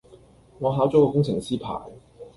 [0.57, 1.79] 我考咗個工程師牌